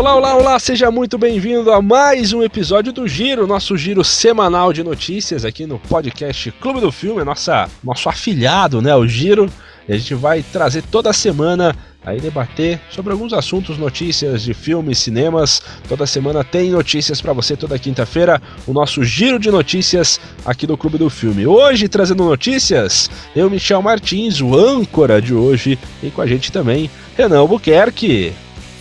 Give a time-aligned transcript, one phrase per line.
[0.00, 4.72] Olá, olá, olá, seja muito bem-vindo a mais um episódio do Giro, nosso giro semanal
[4.72, 9.52] de notícias aqui no podcast Clube do Filme, nossa, nosso afiliado, né, o Giro.
[9.86, 14.96] E a gente vai trazer toda semana aí debater sobre alguns assuntos, notícias de filmes,
[14.96, 15.60] cinemas.
[15.86, 20.78] Toda semana tem notícias para você, toda quinta-feira, o nosso giro de notícias aqui do
[20.78, 21.46] Clube do Filme.
[21.46, 26.90] Hoje, trazendo notícias, eu, Michel Martins, o âncora de hoje, e com a gente também,
[27.18, 28.32] Renan Albuquerque.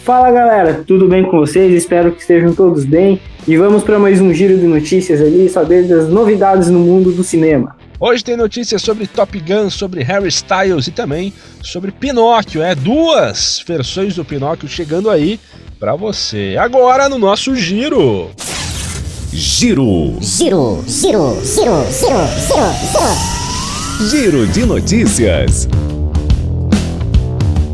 [0.09, 1.72] Fala galera, tudo bem com vocês?
[1.72, 3.22] Espero que estejam todos bem.
[3.48, 7.23] E vamos para mais um giro de notícias ali, saber das novidades no mundo do
[7.23, 7.76] cinema.
[8.00, 11.31] Hoje tem notícias sobre Top Gun, sobre Harry Styles e também
[11.62, 12.64] sobre Pinóquio.
[12.64, 15.40] É duas versões do Pinóquio chegando aí
[15.80, 16.55] para você.
[16.59, 18.31] Agora no nosso giro.
[19.31, 20.17] Giro.
[20.22, 24.09] Giro, giro, giro, giro, giro, giro.
[24.09, 25.67] Giro de notícias.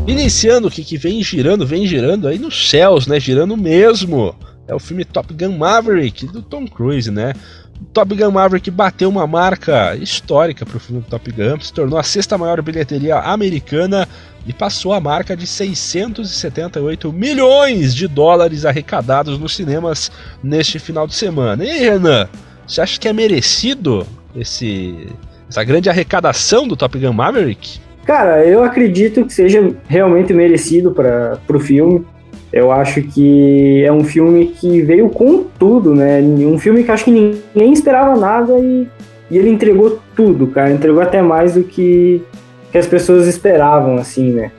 [0.06, 3.18] Iniciando o que, que vem girando, vem girando aí nos céus, né?
[3.18, 4.36] Girando mesmo.
[4.68, 7.34] É o filme Top Gun Maverick do Tom Cruise, né?
[7.92, 12.02] Top Gun Maverick bateu uma marca histórica para o filme Top Gun, se tornou a
[12.02, 14.08] sexta maior bilheteria americana
[14.46, 20.10] e passou a marca de 678 milhões de dólares arrecadados nos cinemas
[20.42, 21.64] neste final de semana.
[21.64, 22.28] E aí, Renan,
[22.66, 25.08] você acha que é merecido esse,
[25.48, 27.85] essa grande arrecadação do Top Gun Maverick?
[28.06, 32.06] Cara, eu acredito que seja realmente merecido para o filme.
[32.52, 36.20] Eu acho que é um filme que veio com tudo, né?
[36.20, 38.86] Um filme que acho que ninguém esperava nada e,
[39.28, 40.70] e ele entregou tudo, cara.
[40.70, 42.22] Entregou até mais do que,
[42.70, 44.52] que as pessoas esperavam, assim, né?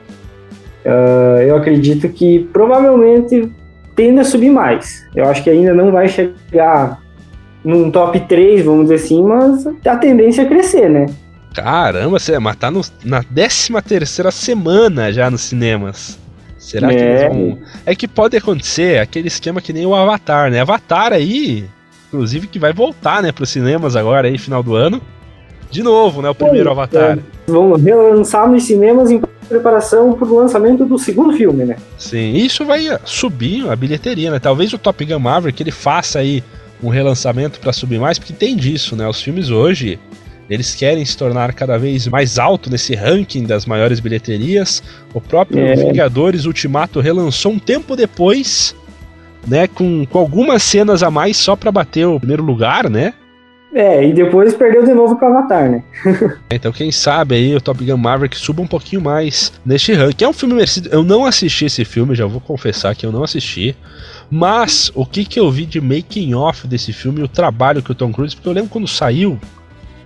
[0.84, 3.50] Uh, eu acredito que provavelmente
[3.96, 5.06] tende a subir mais.
[5.16, 7.00] Eu acho que ainda não vai chegar
[7.64, 11.06] num top 3, vamos dizer assim, mas a tendência é crescer, né?
[11.54, 16.18] Caramba, você mas tá no, na 13 terceira semana já nos cinemas.
[16.58, 16.96] Será é.
[16.96, 17.58] que eles vão.
[17.86, 20.60] É que pode acontecer aquele esquema que nem o Avatar, né?
[20.60, 21.64] Avatar aí,
[22.08, 25.00] inclusive, que vai voltar, né, pros cinemas agora aí, final do ano.
[25.70, 26.30] De novo, né?
[26.30, 27.18] O primeiro Avatar.
[27.18, 27.50] É.
[27.50, 31.76] Vão relançar nos cinemas em preparação para o lançamento do segundo filme, né?
[31.96, 34.38] Sim, isso vai subir a bilheteria, né?
[34.38, 36.44] Talvez o Top Gun Maverick ele faça aí
[36.82, 39.08] um relançamento para subir mais, porque tem disso, né?
[39.08, 39.98] Os filmes hoje,
[40.48, 44.82] eles querem se tornar cada vez mais alto nesse ranking das maiores bilheterias.
[45.12, 45.76] O próprio é.
[45.76, 48.74] Vingadores Ultimato relançou um tempo depois,
[49.46, 53.14] né, com, com algumas cenas a mais só para bater o primeiro lugar, né?
[53.74, 55.84] É, e depois perdeu de novo com o Avatar, né?
[56.50, 60.24] então, quem sabe aí o Top Gun Maverick suba um pouquinho mais neste ranking.
[60.24, 60.88] É um filme merecido.
[60.90, 63.76] Eu não assisti esse filme, já vou confessar que eu não assisti.
[64.30, 67.94] Mas o que, que eu vi de making off desse filme, o trabalho que o
[67.94, 69.38] Tom Cruise, porque eu lembro quando saiu,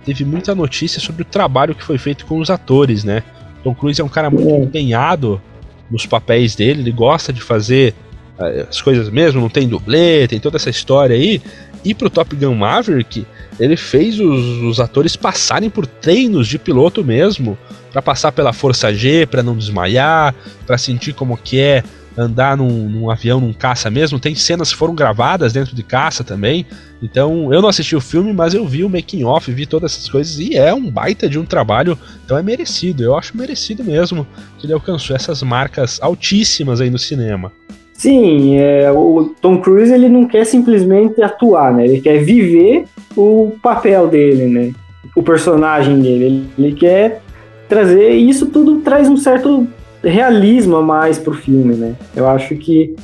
[0.05, 3.23] teve muita notícia sobre o trabalho que foi feito com os atores, né?
[3.63, 5.41] Tom Cruise é um cara muito empenhado
[5.89, 7.93] nos papéis dele, ele gosta de fazer
[8.37, 11.41] uh, as coisas mesmo, não tem dublê, tem toda essa história aí.
[11.85, 13.25] E pro Top Gun Maverick,
[13.59, 17.57] ele fez os, os atores passarem por treinos de piloto mesmo,
[17.91, 20.33] para passar pela força G, para não desmaiar,
[20.65, 21.83] para sentir como que é
[22.17, 24.19] andar num, num, avião, num caça mesmo.
[24.19, 26.65] Tem cenas que foram gravadas dentro de caça também.
[27.03, 30.09] Então eu não assisti o filme, mas eu vi o making off, vi todas essas
[30.09, 31.97] coisas e é um baita de um trabalho.
[32.23, 33.03] Então é merecido.
[33.03, 34.25] Eu acho merecido mesmo
[34.57, 37.51] que ele alcançou essas marcas altíssimas aí no cinema.
[37.93, 41.85] Sim, é, o Tom Cruise ele não quer simplesmente atuar, né?
[41.85, 44.73] Ele quer viver o papel dele, né?
[45.15, 46.45] O personagem dele.
[46.57, 47.21] Ele, quer
[47.67, 49.67] trazer e isso tudo traz um certo
[50.03, 51.95] realismo a mais pro filme, né?
[52.15, 52.95] Eu acho que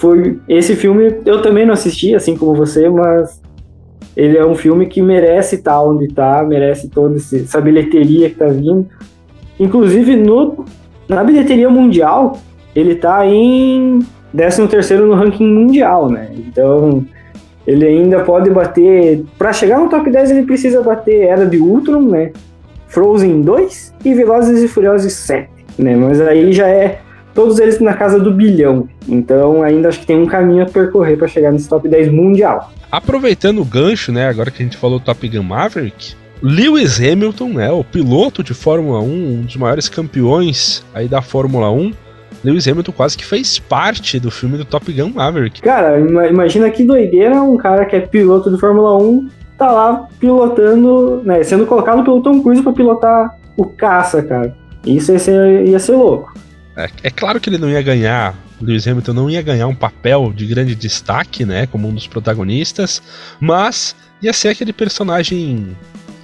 [0.00, 3.40] foi esse filme eu também não assisti, assim como você, mas
[4.16, 8.46] ele é um filme que merece estar onde está, merece toda essa bilheteria que tá
[8.46, 8.86] vindo.
[9.58, 10.64] Inclusive no
[11.08, 12.38] na bilheteria mundial,
[12.74, 14.00] ele tá em
[14.34, 16.30] 13 terceiro no ranking mundial, né?
[16.36, 17.04] Então,
[17.66, 22.02] ele ainda pode bater, para chegar no top 10 ele precisa bater Era de Ultron,
[22.02, 22.32] né?
[22.88, 25.94] Frozen 2 e Velozes e Furiosos 7 né?
[25.94, 27.00] Mas aí já é
[27.36, 28.88] todos eles na casa do bilhão.
[29.06, 32.72] Então ainda acho que tem um caminho a percorrer para chegar nesse top 10 mundial.
[32.90, 37.70] Aproveitando o gancho, né, agora que a gente falou Top Gun Maverick, Lewis Hamilton, né,
[37.70, 41.92] o piloto de Fórmula 1, um dos maiores campeões aí da Fórmula 1,
[42.42, 45.60] Lewis Hamilton quase que fez parte do filme do Top Gun Maverick.
[45.60, 49.28] Cara, imagina que doideira um cara que é piloto de Fórmula 1
[49.58, 54.54] tá lá pilotando, né, sendo colocado pelo Tom Cruise para pilotar o caça, cara.
[54.86, 56.32] Isso ia ser, ia ser louco.
[56.76, 60.32] É, é, claro que ele não ia ganhar, Lewis Hamilton não ia ganhar um papel
[60.34, 63.02] de grande destaque, né, como um dos protagonistas,
[63.40, 65.74] mas ia ser aquele personagem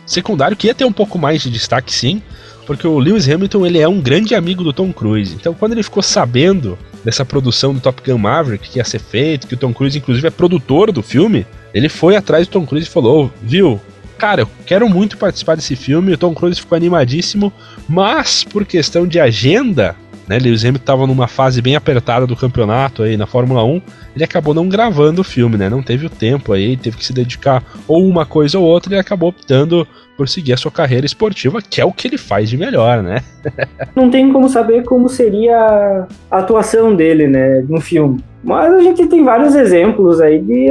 [0.05, 2.23] secundário que ia ter um pouco mais de destaque sim,
[2.67, 5.35] porque o Lewis Hamilton ele é um grande amigo do Tom Cruise.
[5.35, 9.47] Então quando ele ficou sabendo dessa produção do Top Gun Maverick que ia ser feito,
[9.47, 12.87] que o Tom Cruise inclusive é produtor do filme, ele foi atrás do Tom Cruise
[12.87, 13.81] e falou, viu,
[14.19, 17.53] cara, eu quero muito participar desse filme, o Tom Cruise ficou animadíssimo,
[17.89, 19.97] mas por questão de agenda,
[20.29, 23.83] né, Lewis Hamilton estava numa fase bem apertada do campeonato aí na Fórmula 1,
[24.15, 25.69] ele acabou não gravando o filme, né?
[25.69, 28.99] Não teve o tempo aí, teve que se dedicar ou uma coisa ou outra e
[28.99, 29.87] acabou optando
[30.17, 33.23] por seguir a sua carreira esportiva, que é o que ele faz de melhor, né?
[33.97, 38.23] não tem como saber como seria a atuação dele, né, no filme.
[38.45, 40.69] Mas a gente tem vários exemplos aí de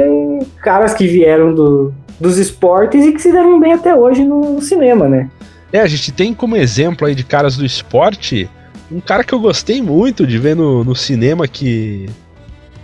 [0.62, 5.08] caras que vieram do, dos esportes e que se deram bem até hoje no cinema,
[5.08, 5.28] né?
[5.72, 8.48] É, a gente tem como exemplo aí de caras do esporte
[8.92, 12.08] um cara que eu gostei muito de ver no, no cinema que,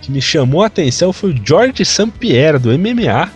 [0.00, 2.10] que me chamou a atenção foi o George St.
[2.18, 3.30] Pierre, do MMA.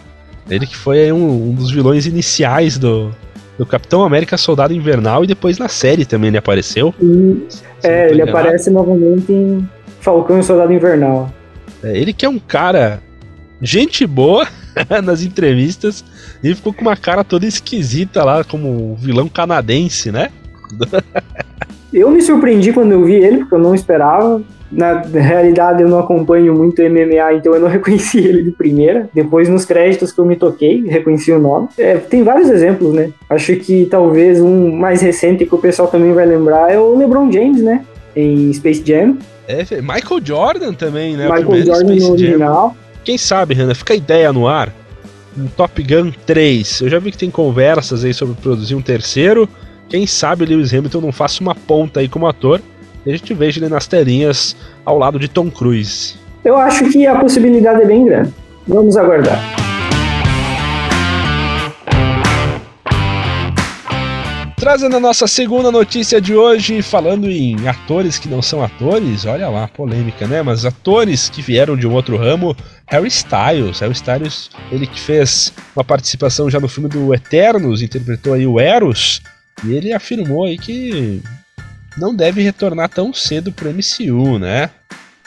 [0.48, 3.14] Ele que foi um, um, dos vilões iniciais do,
[3.58, 6.94] do Capitão América Soldado Invernal e depois na série também ele apareceu.
[7.82, 9.68] é, ele aparece novamente em
[10.00, 11.32] Falcão e Soldado Invernal.
[11.82, 13.00] É, ele que é um cara
[13.60, 14.48] gente boa
[15.04, 16.04] nas entrevistas
[16.42, 20.30] e ficou com uma cara toda esquisita lá como vilão canadense, né?
[21.92, 24.42] Eu me surpreendi quando eu vi ele, porque eu não esperava.
[24.70, 29.08] Na realidade, eu não acompanho muito MMA, então eu não reconheci ele de primeira.
[29.12, 31.68] Depois, nos créditos que eu me toquei, reconheci o nome.
[31.76, 33.10] É, tem vários exemplos, né?
[33.28, 37.30] Acho que talvez um mais recente que o pessoal também vai lembrar é o LeBron
[37.30, 37.84] James, né?
[38.16, 39.18] Em Space Jam.
[39.46, 41.24] É, Michael Jordan também, né?
[41.24, 42.76] Michael Jordan no original.
[43.04, 44.72] Quem sabe, Renan, fica a ideia no ar.
[45.36, 46.82] Um Top Gun 3.
[46.82, 49.48] Eu já vi que tem conversas aí sobre produzir um terceiro.
[49.92, 52.62] Quem sabe Lewis Hamilton não faça uma ponta aí como ator
[53.04, 54.56] e a gente veja ele nas telinhas
[54.86, 56.14] ao lado de Tom Cruise.
[56.42, 58.32] Eu acho que a possibilidade é bem grande.
[58.66, 59.38] Vamos aguardar.
[64.56, 69.50] Trazendo a nossa segunda notícia de hoje, falando em atores que não são atores, olha
[69.50, 70.40] lá, polêmica, né?
[70.40, 72.56] Mas atores que vieram de um outro ramo,
[72.86, 73.80] Harry Styles.
[73.80, 78.58] Harry Styles, ele que fez uma participação já no filme do Eternos, interpretou aí o
[78.58, 79.20] Eros,
[79.64, 81.22] e ele afirmou aí que
[81.96, 84.70] não deve retornar tão cedo pro MCU, né?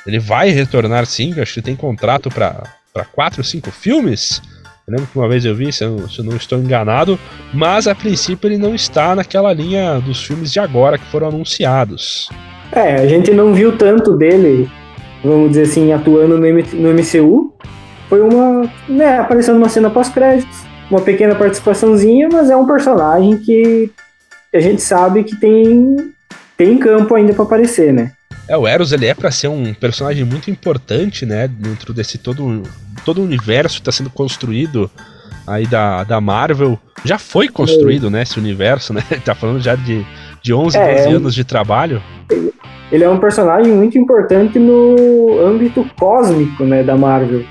[0.05, 4.41] Ele vai retornar sim, acho que tem contrato para quatro, cinco filmes.
[4.87, 7.17] Eu lembro que uma vez eu vi, se eu, se eu, não estou enganado,
[7.51, 12.29] mas a princípio ele não está naquela linha dos filmes de agora que foram anunciados.
[12.71, 14.69] É, a gente não viu tanto dele,
[15.23, 17.53] vamos dizer assim, atuando no, no MCU.
[18.07, 18.69] Foi uma.
[18.87, 23.89] né, aparecendo numa cena pós-créditos, uma pequena participaçãozinha, mas é um personagem que
[24.56, 26.13] a gente sabe que tem,
[26.57, 28.12] tem campo ainda para aparecer, né?
[28.48, 32.62] É, o Eros ele é para ser um personagem muito importante, né, dentro desse todo
[33.04, 34.90] todo o universo que está sendo construído
[35.48, 36.80] aí da, da Marvel.
[37.04, 38.10] Já foi construído, é.
[38.10, 39.04] né, esse universo, né?
[39.24, 40.06] tá falando já de,
[40.42, 42.02] de 11, é, 12 anos de trabalho.
[42.92, 47.44] Ele é um personagem muito importante no âmbito cósmico, né, da Marvel.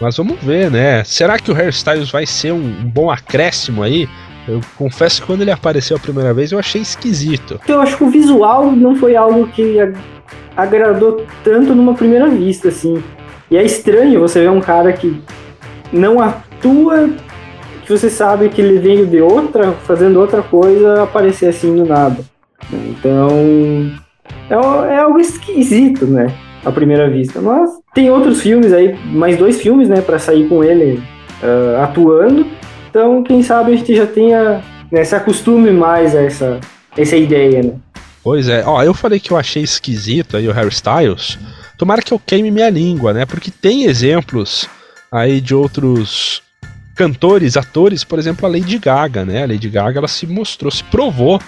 [0.00, 1.04] Mas vamos ver, né?
[1.04, 4.08] Será que o Hairstyles vai ser um, um bom acréscimo aí?
[4.48, 7.60] Eu confesso que quando ele apareceu a primeira vez eu achei esquisito.
[7.68, 9.78] Eu acho que o visual não foi algo que
[10.56, 13.02] agradou tanto numa primeira vista, assim.
[13.50, 15.20] E é estranho você ver um cara que
[15.92, 17.10] não atua,
[17.84, 22.22] que você sabe que ele veio de outra, fazendo outra coisa, aparecer assim do nada.
[22.72, 23.30] Então,
[24.48, 26.32] é, é algo esquisito, né?
[26.64, 27.40] À primeira vista.
[27.40, 31.02] Mas tem outros filmes aí, mais dois filmes, né, para sair com ele
[31.42, 32.46] uh, atuando.
[32.90, 36.60] Então, quem sabe a gente já tenha, né, se acostume mais a essa,
[36.96, 37.74] essa ideia, né?
[38.22, 41.38] Pois é, ó, eu falei que eu achei esquisito aí o Harry Styles.
[41.78, 43.24] Tomara que eu queime minha língua, né?
[43.24, 44.68] Porque tem exemplos
[45.10, 46.42] aí de outros
[46.94, 49.44] cantores, atores, por exemplo, a Lady Gaga, né?
[49.44, 51.40] A Lady Gaga ela se mostrou, se provou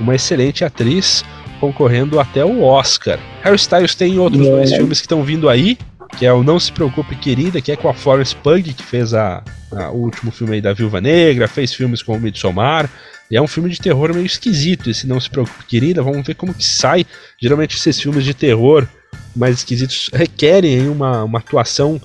[0.00, 1.24] uma excelente atriz,
[1.60, 3.20] concorrendo até o Oscar.
[3.42, 4.50] Harry Styles tem outros é.
[4.50, 5.78] dois filmes que estão vindo aí,
[6.18, 9.12] que é o Não Se Preocupe Querida, que é com a Florence Pugh, que fez
[9.14, 12.90] a, a, o último filme aí da Viúva Negra, fez filmes como Midsommar,
[13.30, 16.34] e é um filme de terror meio esquisito, esse Não Se Preocupe Querida, vamos ver
[16.34, 17.04] como que sai.
[17.40, 18.86] Geralmente esses filmes de terror
[19.34, 22.00] mais esquisitos requerem uma, uma atuação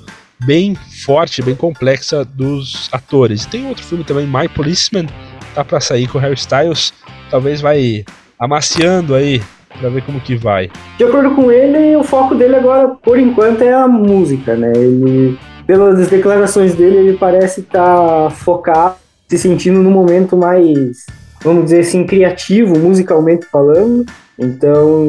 [0.45, 3.45] bem forte, bem complexa dos atores.
[3.45, 5.07] Tem outro filme também, My Policeman,
[5.53, 6.93] tá para sair com Harry Styles,
[7.29, 8.03] talvez vai
[8.39, 9.41] amaciando aí
[9.79, 10.69] para ver como que vai.
[10.97, 14.71] De acordo com ele, o foco dele agora, por enquanto, é a música, né?
[14.75, 18.95] Ele, pelas declarações dele, ele parece estar tá focado,
[19.27, 21.05] se sentindo no momento mais,
[21.43, 24.05] vamos dizer assim, criativo, musicalmente falando.
[24.37, 25.07] Então,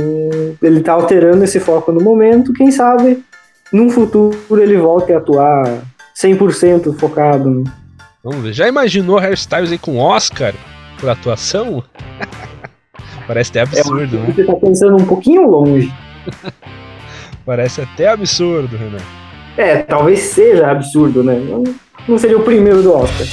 [0.63, 2.53] ele está alterando esse foco no momento.
[2.53, 3.23] Quem sabe,
[3.73, 5.83] num futuro, ele volte a atuar
[6.15, 7.65] 100% focado.
[8.23, 8.53] Vamos ver.
[8.53, 10.55] Já imaginou hairstyles aí com Oscar
[11.01, 11.83] por atuação?
[13.27, 14.33] Parece até absurdo, é, né?
[14.35, 15.93] Você tá pensando um pouquinho longe.
[17.45, 19.03] Parece até absurdo, Renan.
[19.57, 21.35] É, talvez seja absurdo, né?
[21.35, 21.63] Não,
[22.09, 23.27] não seria o primeiro do Oscar.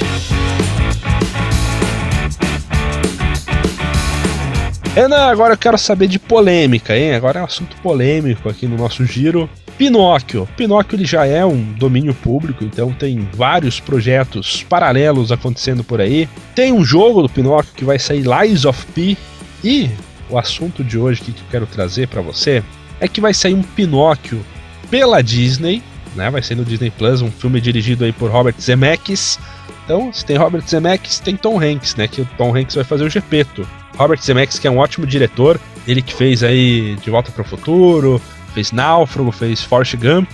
[4.94, 7.14] Renan, agora eu quero saber de polêmica, hein?
[7.14, 9.48] Agora é um assunto polêmico aqui no nosso giro.
[9.78, 10.46] Pinóquio.
[10.56, 16.28] Pinóquio ele já é um domínio público, então tem vários projetos paralelos acontecendo por aí.
[16.54, 19.16] Tem um jogo do Pinóquio que vai sair Lies of P.
[19.62, 19.90] E
[20.28, 22.62] o assunto de hoje que eu quero trazer para você
[23.00, 24.44] é que vai sair um Pinóquio
[24.90, 25.82] pela Disney,
[26.14, 26.30] né?
[26.30, 29.38] Vai ser no Disney Plus, um filme dirigido aí por Robert Zemeckis.
[29.84, 32.06] Então, se tem Robert Zemeckis, tem Tom Hanks, né?
[32.06, 33.66] Que o Tom Hanks vai fazer o Gepeto.
[33.96, 37.44] Robert Zemeckis, que é um ótimo diretor, ele que fez aí De Volta para o
[37.44, 38.20] Futuro,
[38.54, 40.30] fez Náufrago, fez Forrest Gump,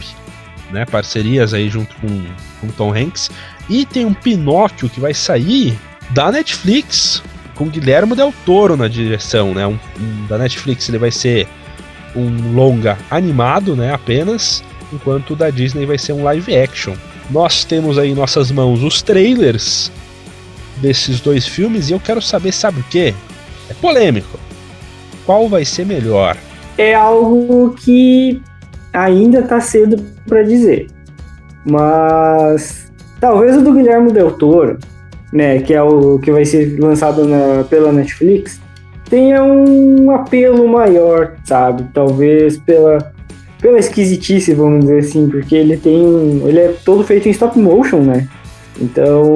[0.71, 2.25] né, parcerias aí junto com,
[2.61, 3.30] com Tom Hanks.
[3.68, 5.76] E tem um Pinóquio que vai sair
[6.11, 7.23] da Netflix,
[7.57, 11.49] com Guilherme Del Toro na direção, né, um, um, da Netflix ele vai ser
[12.15, 16.95] um longa animado, né, apenas, enquanto o da Disney vai ser um live action.
[17.31, 19.91] Nós temos aí em nossas mãos os trailers
[20.77, 23.15] desses dois filmes e eu quero saber, sabe o que?
[23.69, 24.39] É polêmico.
[25.25, 26.37] Qual vai ser melhor?
[26.79, 28.41] É algo que
[28.93, 30.87] ainda tá cedo para dizer.
[31.65, 34.79] Mas talvez o do Guilherme Del Toro,
[35.33, 38.61] né, que é o que vai ser lançado na, pela Netflix,
[39.09, 41.85] tenha um apelo maior, sabe?
[41.92, 43.14] Talvez pela
[43.61, 48.00] pela esquisitice, vamos dizer assim, porque ele tem ele é todo feito em stop motion,
[48.00, 48.28] né?
[48.80, 49.35] Então,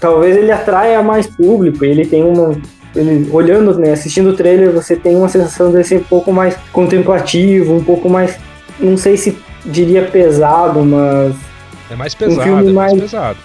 [0.00, 2.56] talvez ele atraia mais público, ele tem uma
[2.94, 6.56] ele, olhando, né, assistindo o trailer, você tem uma sensação de ser um pouco mais
[6.72, 8.36] contemplativo, um pouco mais,
[8.80, 11.36] não sei se diria pesado, mas
[11.90, 13.38] é mais pesado, um filme é mais, mais pesado.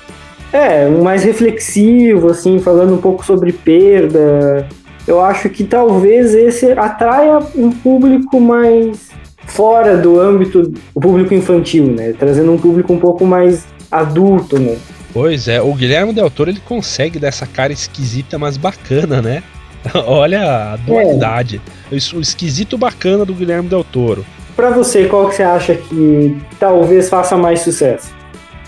[0.56, 4.66] É, mais reflexivo, assim, falando um pouco sobre perda.
[5.06, 9.10] Eu acho que talvez esse atraia um público mais
[9.48, 12.14] fora do âmbito, o público infantil, né?
[12.18, 14.78] Trazendo um público um pouco mais adulto, né?
[15.14, 19.44] Pois é, o Guilherme Del Toro ele consegue dessa cara esquisita, mas bacana, né?
[20.08, 21.62] Olha a dualidade.
[21.92, 21.96] É.
[21.96, 24.26] O esquisito bacana do Guilherme Del Toro.
[24.56, 28.16] Para você, qual que você acha que talvez faça mais sucesso?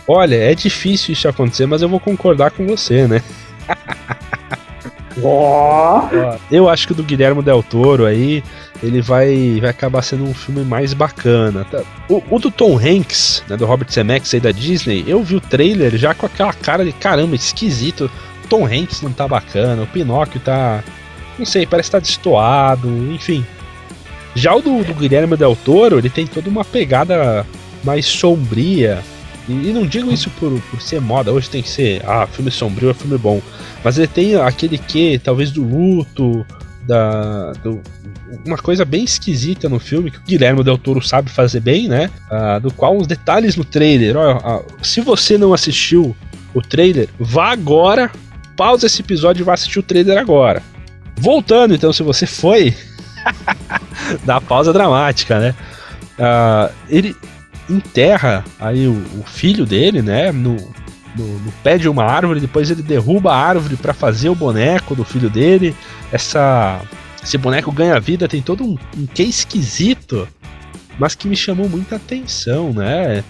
[0.07, 3.21] Olha, é difícil isso acontecer, mas eu vou concordar com você, né?
[5.21, 6.01] Oh.
[6.51, 8.43] Eu acho que o do Guilherme Del Toro aí,
[8.83, 11.65] ele vai, vai acabar sendo um filme mais bacana.
[11.65, 11.81] Tá?
[12.07, 15.41] O, o, do Tom Hanks, né, do Robert Zemeckis aí da Disney, eu vi o
[15.41, 18.09] trailer já com aquela cara de caramba, esquisito.
[18.47, 20.83] Tom Hanks não tá bacana, o Pinóquio tá.
[21.37, 23.45] Não sei, parece que tá destoado, enfim.
[24.35, 27.45] Já o do, do Guilherme Del Toro, ele tem toda uma pegada
[27.83, 29.03] mais sombria.
[29.47, 32.89] E, não digo isso por, por ser moda, hoje tem que ser, ah, filme sombrio
[32.89, 33.41] é filme bom.
[33.83, 36.45] Mas ele tem aquele que, talvez do luto,
[36.87, 37.81] da, do,
[38.45, 42.09] uma coisa bem esquisita no filme que o Guilherme Del Toro sabe fazer bem, né?
[42.29, 44.17] Ah, do qual os detalhes no trailer.
[44.17, 46.15] Ó, ó, se você não assistiu
[46.53, 48.11] o trailer, vá agora,
[48.55, 50.61] pausa esse episódio e vá assistir o trailer agora.
[51.15, 52.75] Voltando, então, se você foi,
[54.25, 55.55] dá pausa dramática, né?
[56.19, 57.15] Ah, ele
[57.69, 60.31] enterra aí o, o, filho dele, né?
[60.31, 60.55] No,
[61.15, 64.95] no, no, pé de uma árvore, depois ele derruba a árvore para fazer o boneco
[64.95, 65.75] do filho dele.
[66.11, 66.81] Essa
[67.23, 70.27] esse boneco ganha vida, tem todo um, um que esquisito,
[70.97, 73.23] mas que me chamou muita atenção, né?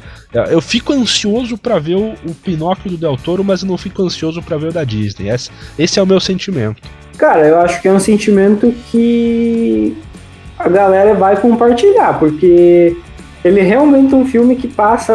[0.52, 4.42] Eu fico ansioso para ver o, o, Pinóquio do Del Toro, mas não fico ansioso
[4.42, 5.30] para ver o da Disney.
[5.30, 6.82] Esse, esse é o meu sentimento.
[7.18, 9.98] Cara, eu acho que é um sentimento que
[10.60, 12.96] a galera vai compartilhar, porque
[13.44, 15.14] ele é realmente um filme que passa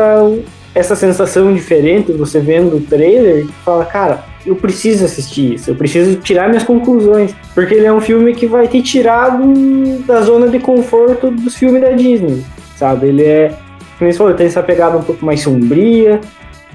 [0.75, 6.17] essa sensação diferente, você vendo o trailer, fala, cara, eu preciso assistir isso, eu preciso
[6.17, 9.39] tirar minhas conclusões, porque ele é um filme que vai te tirar
[10.07, 12.43] da zona de conforto dos filmes da Disney,
[12.77, 13.09] sabe?
[13.09, 13.55] Ele é,
[13.99, 16.21] como você falou, tem essa pegada um pouco mais sombria,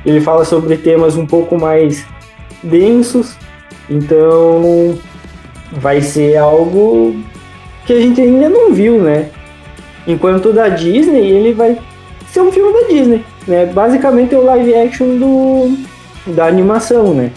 [0.05, 2.05] ele fala sobre temas um pouco mais
[2.61, 3.35] densos,
[3.89, 4.97] então
[5.71, 7.15] vai ser algo
[7.85, 9.29] que a gente ainda não viu, né?
[10.07, 11.77] Enquanto o da Disney, ele vai
[12.31, 13.65] ser um filme da Disney, né?
[13.65, 15.77] Basicamente é o live action do,
[16.33, 17.31] da animação, né?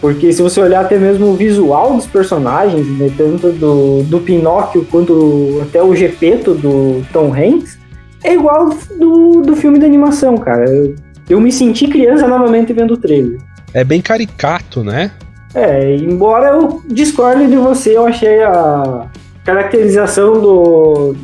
[0.00, 4.86] Porque se você olhar até mesmo o visual dos personagens, né, tanto do, do Pinóquio
[4.90, 7.78] quanto até o Gepeto do Tom Hanks,
[8.22, 10.68] é igual do, do filme de animação, cara.
[10.68, 10.94] Eu,
[11.28, 13.38] eu me senti criança novamente vendo o trailer.
[13.72, 15.10] É bem caricato, né?
[15.54, 19.06] É, embora eu discorde de você, eu achei a
[19.44, 21.16] caracterização do,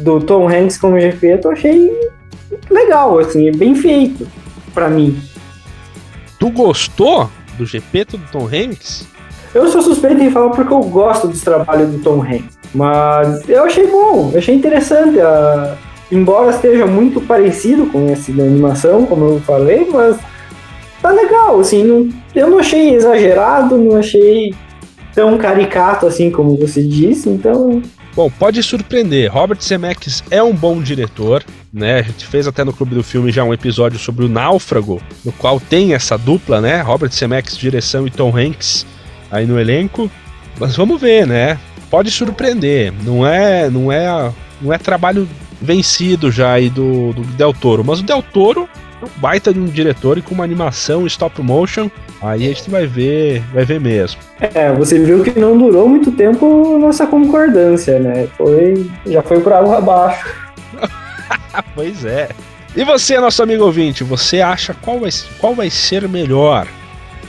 [0.00, 2.10] do Tom Hanks como Gepeto, eu achei
[2.70, 4.26] legal, assim, bem feito
[4.74, 5.20] para mim.
[6.38, 9.06] Tu gostou do GP do Tom Hanks?
[9.54, 12.58] Eu sou suspeito em falar porque eu gosto dos trabalhos do Tom Hanks.
[12.74, 15.76] Mas eu achei bom, eu achei interessante a,
[16.10, 20.16] embora esteja muito parecido com esse da animação, como eu falei, mas
[21.02, 24.54] tá legal, assim, não, eu não achei exagerado, não achei
[25.12, 27.82] tão caricato assim como você disse, então
[28.14, 29.32] Bom, pode surpreender.
[29.32, 32.00] Robert Zemeckis é um bom diretor, né?
[32.00, 35.30] A gente fez até no Clube do Filme já um episódio sobre o Náufrago, no
[35.32, 36.80] qual tem essa dupla, né?
[36.82, 38.84] Robert Zemeckis direção e Tom Hanks
[39.30, 40.10] aí no elenco.
[40.58, 41.58] Mas vamos ver, né?
[41.88, 42.92] Pode surpreender.
[43.04, 45.28] Não é, não é, não é trabalho
[45.62, 48.68] vencido já aí do, do Del Toro, mas o Del Toro
[49.02, 51.90] um baita de um diretor e com uma animação stop motion
[52.22, 54.20] Aí a gente vai ver, vai ver mesmo.
[54.38, 58.28] É, você viu que não durou muito tempo nossa concordância, né?
[58.36, 60.28] Foi, já foi por água abaixo.
[61.74, 62.28] pois é.
[62.76, 66.68] E você, nosso amigo ouvinte, você acha qual vai, qual vai ser melhor?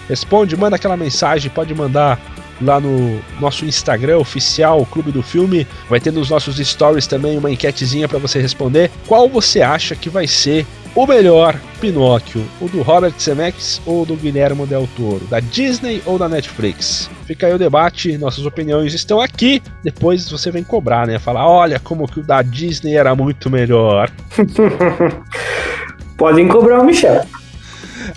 [0.09, 2.19] Responde, manda aquela mensagem, pode mandar
[2.61, 5.65] lá no nosso Instagram oficial, Clube do Filme.
[5.89, 8.91] Vai ter nos nossos stories também uma enquetezinha para você responder.
[9.07, 14.15] Qual você acha que vai ser o melhor Pinóquio, o do Robert Zemeckis ou do
[14.15, 17.09] Guilherme Del Toro, da Disney ou da Netflix?
[17.25, 19.61] Fica aí o debate, nossas opiniões estão aqui.
[19.83, 21.17] Depois você vem cobrar, né?
[21.17, 24.11] Falar, olha como que o da Disney era muito melhor.
[26.17, 27.25] Podem cobrar o Michel.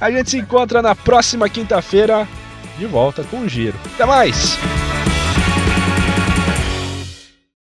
[0.01, 2.27] A gente se encontra na próxima quinta-feira
[2.79, 3.77] de volta com o Giro.
[3.95, 4.59] Até mais!